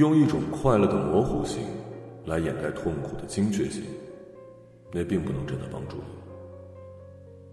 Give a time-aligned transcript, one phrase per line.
[0.00, 1.62] 用一种快乐的模糊性
[2.24, 3.82] 来掩盖痛苦的精确性，
[4.90, 6.02] 那并不能真的帮助你。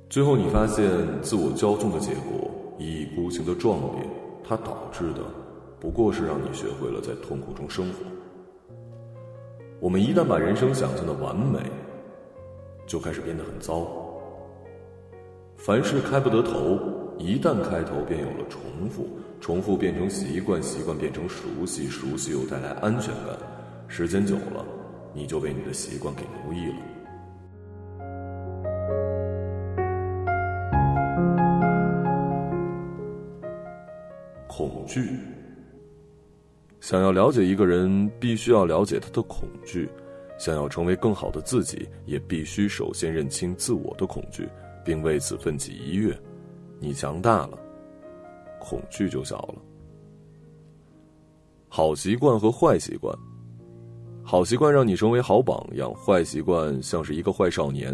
[0.10, 0.88] 最后，你发现
[1.22, 4.08] 自我骄纵的结果，一意孤行的壮烈，
[4.46, 5.20] 它导致的
[5.78, 8.06] 不过是让你学会了在痛苦中生活。
[9.82, 11.60] 我们一旦把人生想象的完美，
[12.86, 13.86] 就开始变得很糟。
[15.58, 16.80] 凡事开不得头，
[17.20, 19.08] 一旦开头，便有了重复，
[19.42, 23.38] 重复变成习惯，习惯变成熟悉，熟悉又带来安全感。
[23.88, 24.66] 时间久了，
[25.14, 26.76] 你就被你的习惯给奴役了。
[34.48, 35.20] 恐惧。
[36.80, 39.88] 想要了解一个人，必须要了解他的恐惧；
[40.38, 44.48] 想要成为更好的自己，也必须首先认清自我的恐惧，
[44.86, 46.18] 并为此奋起一跃。
[46.80, 47.58] 你强大了，
[48.60, 49.56] 恐惧就小了。
[51.70, 53.16] 好习惯和坏习惯，
[54.24, 57.94] 好习惯让你成为好榜样，坏习惯像是一个坏少年，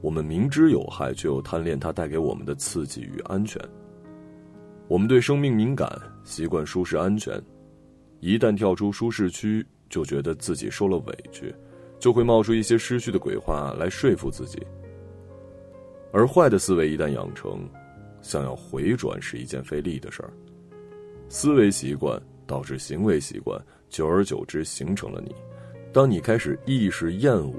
[0.00, 3.60] 我们明知有害，却又贪恋它带给我们的刺激与安全。
[4.88, 5.90] 我们对生命敏感，
[6.24, 7.40] 习惯舒适安全，
[8.20, 11.54] 一旦跳出舒适区，就觉得自己受了委屈，
[11.98, 14.60] 就会冒出一些失去的鬼话来说服自己。
[16.12, 17.66] 而坏的思维一旦养成，
[18.22, 20.32] 想要回转是一件费力的事儿。
[21.28, 25.34] 思维习惯导致行为习惯，久而久之形成了你。
[25.92, 27.54] 当你开始意识厌恶，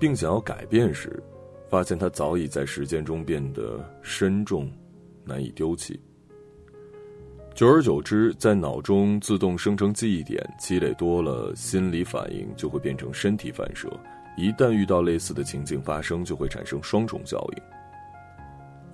[0.00, 1.22] 并想要改变时，
[1.68, 4.70] 发现它早已在时间中变得深重，
[5.24, 6.00] 难以丢弃。
[7.54, 13.88] 久而久之，在脑中自动生成记忆点，积累多了，心理反应就会变成身体反射。
[14.36, 17.62] 一旦遇到类似的情境发生，就会产生双重效应。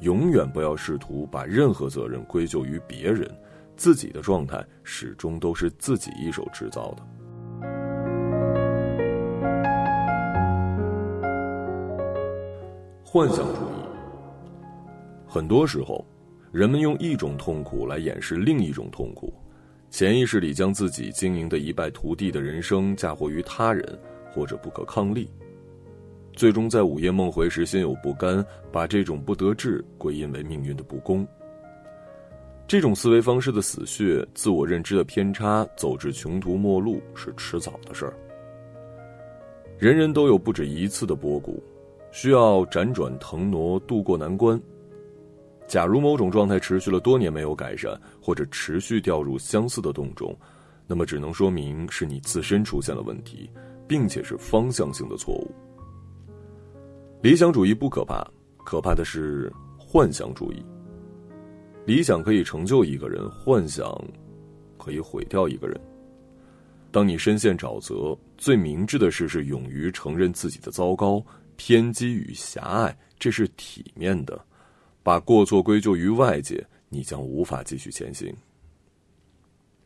[0.02, 3.30] 永远不要试图把任何责任归咎于别人，
[3.76, 7.02] 自己的状态始终都是自己一手制造的。
[13.04, 13.86] 幻想主义，
[15.26, 16.04] 很多时候。
[16.50, 19.32] 人们用一种痛苦来掩饰另一种痛苦，
[19.88, 23.98] 潜意识里将自己经营的一败涂地的人生嫁祸于他人，
[24.30, 25.30] 或者不可抗力，
[26.34, 31.26] 最终在午夜梦回时心有不甘，把这种不得志归因为命运的不公。
[32.66, 38.14] 这种思维方式的死穴，自我认知的偏差，走至穷途末路是迟早的事儿。
[39.78, 41.62] 人人都有不止一次的波谷，
[42.12, 44.58] 需要辗转腾挪渡过难关。
[45.68, 50.34] 假如某种状态持续了多年没有改善，或者持续掉入相似的洞中，
[50.86, 53.50] 那么只能说明是你自身出现了问题，
[53.86, 55.50] 并且是方向性的错误。
[57.22, 58.28] 理想主义不可怕，
[58.64, 60.60] 可怕的是幻想主义。
[61.86, 63.96] 理想可以成就一个人，幻想
[64.76, 65.80] 可以毁掉一个人。
[66.90, 71.24] 当你深陷沼泽，最明智的事是勇于承认自己的糟糕、
[71.54, 74.44] 偏激与狭隘，这是体面的。
[75.04, 78.34] 把过错归咎于外界，你将无法继续前行。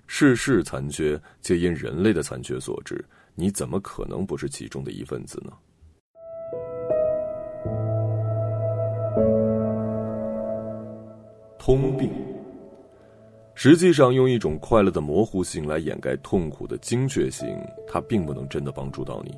[0.07, 3.05] 世事残缺，皆因人类的残缺所致，
[3.35, 5.53] 你怎么可能不是其中的一份子呢？
[11.67, 12.09] 通病，
[13.57, 19.37] 实际上用一种快乐的模糊性来掩盖痛苦的精确性，它并不能真的帮助到你。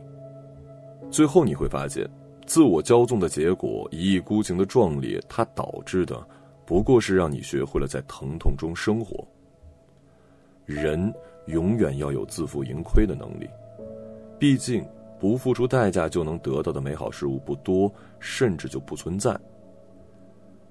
[1.11, 2.07] 最后你会发现。
[2.45, 6.23] 自我骄纵的结果，一意孤行的壮烈，它导致的，
[6.67, 9.27] 不过是让你学会了在疼痛中生活。
[10.67, 11.11] 人
[11.47, 13.49] 永远要有自负盈亏的能力，
[14.39, 14.85] 毕竟
[15.19, 17.91] 不付出代价就能得到的美好事物不多，
[18.21, 19.35] 甚至就不存在。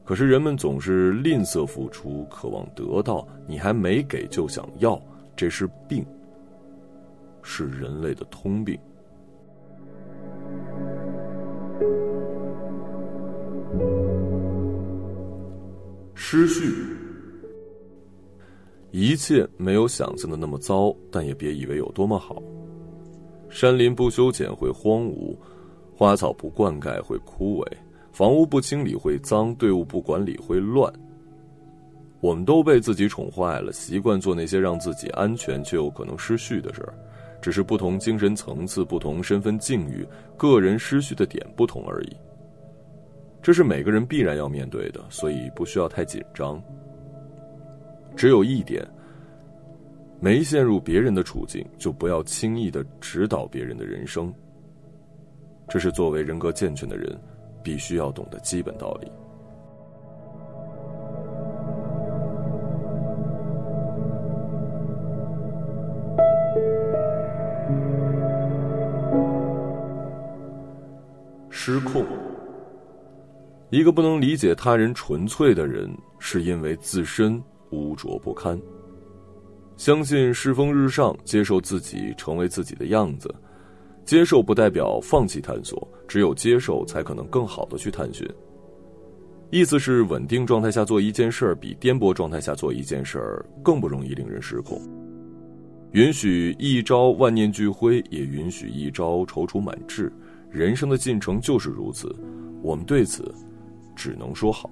[0.08, 4.98] 可是人们总是吝啬付出，渴望得到，你还没给就想要，
[5.36, 6.06] 这是病，
[7.44, 8.80] 是人类的通病。
[16.16, 16.74] 失序，
[18.92, 22.42] 一切没有想象的那么糟，但也别以为有多么好。
[23.50, 25.36] 山林不修剪会荒芜，
[25.94, 27.68] 花草不灌溉会枯萎，
[28.18, 30.92] 房屋不清理会脏，队伍不管理会乱。
[32.20, 36.96] 我们都被自己宠坏了，习惯做那些让自己安全却有可能失序的事儿，
[37.40, 40.04] 只是不同精神层次、不同身份境遇，
[40.36, 42.18] 个人失序的点不同而已。
[43.40, 46.60] 这是每个人必然要面对的，所以不需要太紧张。
[48.16, 48.84] 只有一点，
[50.20, 54.34] 没陷入别人的处境，就不要轻易的指导别人的人生。
[55.70, 57.16] 这是作为人格健全的人，
[57.68, 59.12] 必须要懂的基本道理。
[71.50, 72.06] 失控。
[73.70, 78.58] 一个不能理解他人纯粹的人是因为自身污浊不堪。
[79.76, 83.30] 相信世风日上接受自己成为自己的样子
[84.08, 88.26] 接受不代表放弃探索，只有接受才可能更好的去探寻。
[89.50, 94.82] 意思是，稳定状态下做一件事儿，比颠簸状态下做一件事儿更不容易令人失控。
[95.92, 100.10] 允许一朝万念俱灰，也允许一朝踌躇满志。
[100.50, 102.10] 人生的进程就是如此，
[102.62, 103.30] 我们对此
[103.94, 104.70] 只能说好。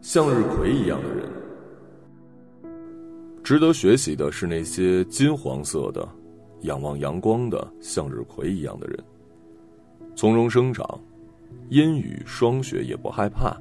[0.00, 1.21] 向日葵一样的人。
[3.42, 6.08] 值得学习的是那些金黄色的、
[6.60, 8.98] 仰望阳光的向日葵一样的人，
[10.14, 10.86] 从容生长，
[11.68, 13.58] 阴雨霜雪也不害怕，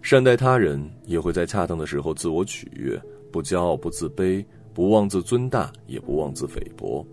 [0.00, 3.00] 善待他人，也会在恰当的时候自我取悦，
[3.32, 7.04] 不骄傲不自卑，不妄自尊大，也不妄自菲薄。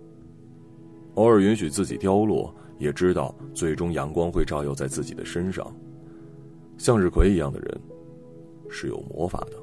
[1.15, 5.65] 偶尔允许自己凋落，也知道最终阳光会照耀在自己的身上。
[6.77, 7.81] 向日葵一样的人，
[8.69, 9.60] 是有魔法的。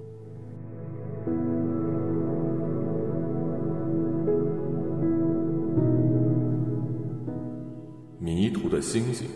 [8.19, 9.29] 迷途的星星。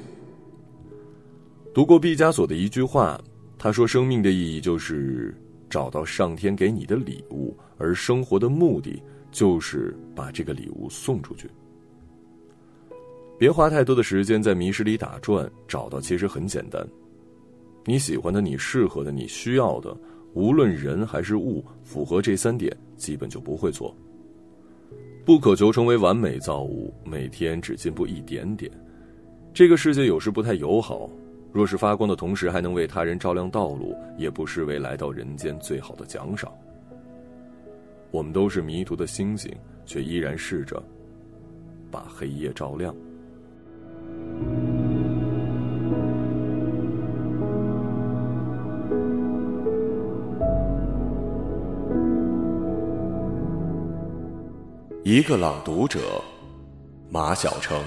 [1.73, 3.21] 读过毕加索的一句话，
[3.59, 5.35] 他说：“生命的意义就是
[5.71, 11.49] 找到上天给你的礼物，而生活的目的就是把这个礼物送出去。”
[13.39, 16.87] 别花太多的时间在迷失里打转，找到其实很简单。
[17.85, 19.97] 你喜欢的、你适合的、你需要的，
[20.35, 23.97] 无论人还是物，符合这三点，基本就不会错。
[25.25, 28.71] 不渴求成为完美造物，每天只进步一点点。
[29.55, 31.09] 这个世界有时不太友好，
[31.53, 36.53] 若是发光的同时还能为他人照亮道路，也不失为来到人间最好的奖赏。
[38.11, 39.49] 我们都是迷途的星星，
[39.87, 40.83] 却依然试着
[41.89, 42.93] 把黑夜照亮。
[55.05, 56.23] 一个朗读者，
[57.11, 57.83] 马晓成。